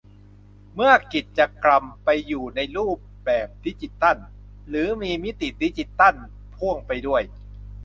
[0.75, 4.17] เมื่อกิจกรรมไปอยู่ในรูปแบบดิจิทัล
[4.69, 6.15] หรือมีมิติดิจิทัล
[6.55, 7.21] พ่วงไปด้วย